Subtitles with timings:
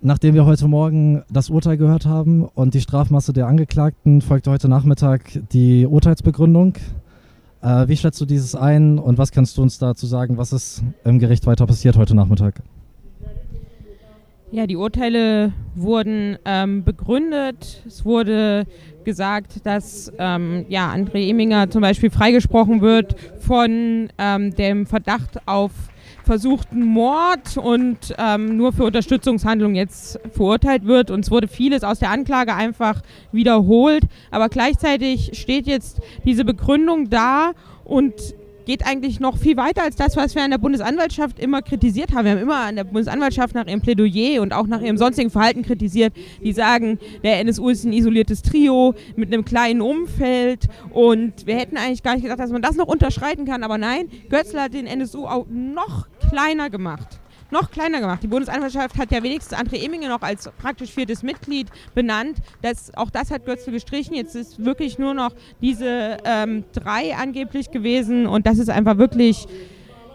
[0.00, 4.68] Nachdem wir heute Morgen das Urteil gehört haben und die Strafmasse der Angeklagten, folgte heute
[4.68, 6.74] Nachmittag die Urteilsbegründung.
[7.62, 10.84] Äh, wie schätzt du dieses ein und was kannst du uns dazu sagen, was ist
[11.02, 12.62] im Gericht weiter passiert heute Nachmittag?
[14.50, 17.82] Ja, die Urteile wurden ähm, begründet.
[17.86, 18.64] Es wurde
[19.04, 25.72] gesagt, dass ähm, ja, André Eminger zum Beispiel freigesprochen wird von ähm, dem Verdacht auf
[26.24, 31.10] versuchten Mord und ähm, nur für Unterstützungshandlungen jetzt verurteilt wird.
[31.10, 33.02] Und es wurde vieles aus der Anklage einfach
[33.32, 34.04] wiederholt.
[34.30, 37.52] Aber gleichzeitig steht jetzt diese Begründung da
[37.84, 38.14] und
[38.68, 42.26] geht eigentlich noch viel weiter als das, was wir an der Bundesanwaltschaft immer kritisiert haben.
[42.26, 45.62] Wir haben immer an der Bundesanwaltschaft nach ihrem Plädoyer und auch nach ihrem sonstigen Verhalten
[45.62, 46.12] kritisiert,
[46.44, 51.78] die sagen, der NSU ist ein isoliertes Trio mit einem kleinen Umfeld und wir hätten
[51.78, 54.86] eigentlich gar nicht gedacht, dass man das noch unterschreiten kann, aber nein, Götzler hat den
[54.86, 58.22] NSU auch noch kleiner gemacht noch kleiner gemacht.
[58.22, 62.38] Die Bundesanwaltschaft hat ja wenigstens André Eminge noch als praktisch viertes Mitglied benannt.
[62.62, 64.14] Das, auch das hat Götzl gestrichen.
[64.14, 69.46] Jetzt ist wirklich nur noch diese ähm, drei angeblich gewesen und das ist einfach wirklich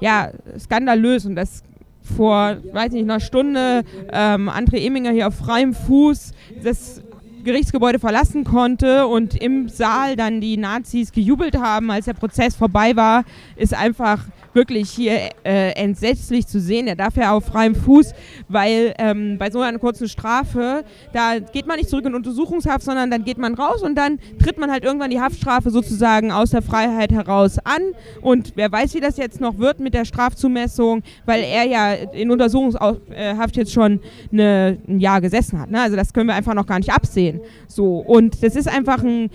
[0.00, 1.62] ja, skandalös und das
[2.02, 7.02] vor, weiß nicht, einer Stunde ähm, André Eminger hier auf freiem Fuß das
[7.44, 12.96] Gerichtsgebäude verlassen konnte und im Saal dann die Nazis gejubelt haben, als der Prozess vorbei
[12.96, 13.24] war,
[13.56, 16.86] ist einfach wirklich hier äh, entsetzlich zu sehen.
[16.86, 18.12] Er darf ja auf freiem Fuß,
[18.48, 23.10] weil ähm, bei so einer kurzen Strafe, da geht man nicht zurück in Untersuchungshaft, sondern
[23.10, 26.62] dann geht man raus und dann tritt man halt irgendwann die Haftstrafe sozusagen aus der
[26.62, 27.82] Freiheit heraus an.
[28.20, 32.30] Und wer weiß, wie das jetzt noch wird mit der Strafzumessung, weil er ja in
[32.30, 34.00] Untersuchungshaft jetzt schon
[34.32, 35.70] eine, ein Jahr gesessen hat.
[35.70, 35.80] Ne?
[35.80, 37.29] Also das können wir einfach noch gar nicht absehen.
[37.68, 39.30] So, und das ist einfach ein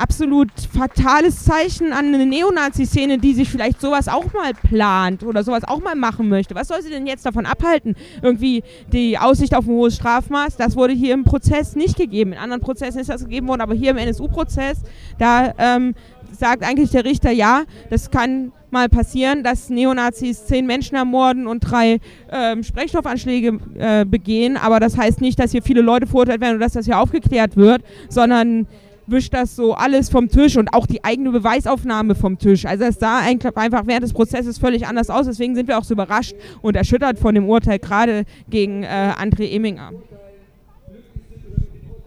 [0.00, 5.64] absolut fatales Zeichen an eine Neonazi-Szene, die sich vielleicht sowas auch mal plant oder sowas
[5.64, 6.54] auch mal machen möchte.
[6.54, 7.94] Was soll sie denn jetzt davon abhalten?
[8.22, 8.62] Irgendwie
[8.92, 12.32] die Aussicht auf ein hohes Strafmaß, das wurde hier im Prozess nicht gegeben.
[12.32, 14.78] In anderen Prozessen ist das gegeben worden, aber hier im NSU-Prozess,
[15.18, 15.94] da ähm,
[16.32, 21.60] sagt eigentlich der Richter, ja, das kann mal passieren, dass Neonazis zehn Menschen ermorden und
[21.60, 21.98] drei
[22.30, 26.60] ähm, Sprengstoffanschläge äh, begehen, aber das heißt nicht, dass hier viele Leute verurteilt werden und
[26.60, 28.66] dass das hier aufgeklärt wird, sondern
[29.10, 32.66] wischt das so alles vom Tisch und auch die eigene Beweisaufnahme vom Tisch.
[32.66, 35.26] Also es sah einfach während des Prozesses völlig anders aus.
[35.26, 39.50] Deswegen sind wir auch so überrascht und erschüttert von dem Urteil gerade gegen äh, André
[39.50, 39.92] Eminger.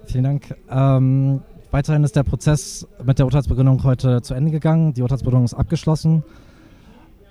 [0.05, 0.55] Vielen Dank.
[0.69, 1.41] Ähm,
[1.71, 4.93] weiterhin ist der Prozess mit der Urteilsbegründung heute zu Ende gegangen.
[4.93, 6.23] Die Urteilsbegründung ist abgeschlossen.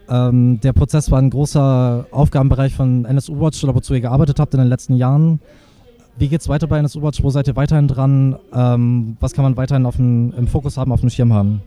[0.08, 4.60] Ähm, der Prozess war ein großer Aufgabenbereich von NSU Watch wozu ihr gearbeitet habt in
[4.60, 5.40] den letzten Jahren.
[6.16, 7.22] Wie geht es weiter bei NS Watch?
[7.22, 8.36] Wo seid ihr weiterhin dran?
[8.52, 11.62] Ähm, was kann man weiterhin auf dem, im Fokus haben, auf dem Schirm haben?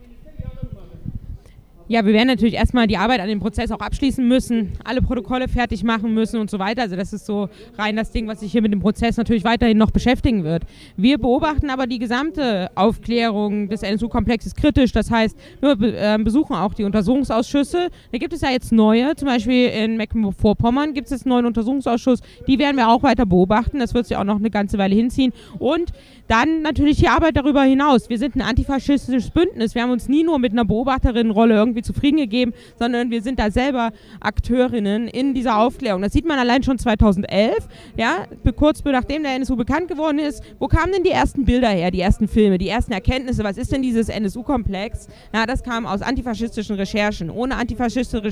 [1.88, 5.46] Ja, wir werden natürlich erstmal die Arbeit an dem Prozess auch abschließen müssen, alle Protokolle
[5.46, 6.82] fertig machen müssen und so weiter.
[6.82, 7.48] Also das ist so
[7.78, 10.64] rein das Ding, was sich hier mit dem Prozess natürlich weiterhin noch beschäftigen wird.
[10.96, 14.90] Wir beobachten aber die gesamte Aufklärung des NSU-Komplexes kritisch.
[14.90, 17.88] Das heißt, wir äh, besuchen auch die Untersuchungsausschüsse.
[18.10, 21.46] Da gibt es ja jetzt neue, zum Beispiel in Mecklenburg-Vorpommern gibt es jetzt einen neuen
[21.46, 22.20] Untersuchungsausschuss.
[22.48, 23.78] Die werden wir auch weiter beobachten.
[23.78, 25.32] Das wird sich auch noch eine ganze Weile hinziehen.
[25.60, 25.92] Und
[26.28, 28.10] dann natürlich die Arbeit darüber hinaus.
[28.10, 29.76] Wir sind ein antifaschistisches Bündnis.
[29.76, 33.38] Wir haben uns nie nur mit einer Beobachterinnenrolle irgendwie irgendwie zufrieden gegeben, sondern wir sind
[33.38, 36.02] da selber Akteurinnen in dieser Aufklärung.
[36.02, 38.26] Das sieht man allein schon 2011, ja,
[38.56, 40.42] kurz nachdem der NSU bekannt geworden ist.
[40.58, 43.44] Wo kamen denn die ersten Bilder her, die ersten Filme, die ersten Erkenntnisse?
[43.44, 45.08] Was ist denn dieses NSU-Komplex?
[45.34, 47.30] Ja, das kam aus antifaschistischen Recherchen.
[47.30, 48.22] Ohne antifaschistische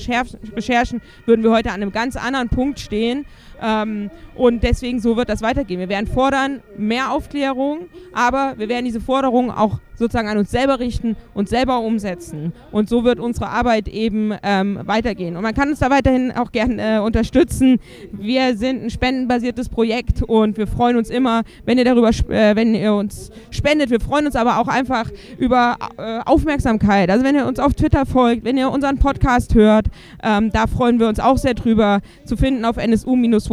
[0.57, 3.27] Recherchen würden wir heute an einem ganz anderen Punkt stehen.
[3.65, 5.81] Ähm, und deswegen so wird das weitergehen.
[5.81, 10.81] Wir werden fordern mehr Aufklärung, aber wir werden diese Forderungen auch sozusagen an uns selber
[10.81, 12.53] richten und selber umsetzen.
[12.73, 15.37] Und so wird unsere Arbeit eben ähm, weitergehen.
[15.37, 17.79] Und man kann uns da weiterhin auch gerne äh, unterstützen.
[18.13, 22.75] Wir sind ein spendenbasiertes Projekt und wir freuen uns immer, wenn ihr darüber, äh, wenn
[22.75, 23.91] ihr uns spendet.
[23.91, 27.11] Wir freuen uns aber auch einfach über äh, Aufmerksamkeit.
[27.11, 29.87] Also wenn ihr uns auf Twitter folgt, wenn ihr unseren Podcast hört,
[30.23, 32.79] ähm, da freuen wir uns auch sehr drüber zu finden auf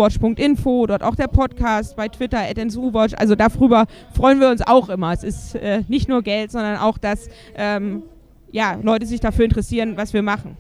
[0.02, 3.14] nsu-watch.info, dort auch der Podcast bei Twitter at nsuwatch.
[3.18, 5.14] Also darüber freuen wir uns auch immer.
[5.14, 8.04] Es ist äh, nicht nur Geld, sondern auch, dass ähm,
[8.52, 10.58] ja, Leute sich dafür interessieren, was wir machen.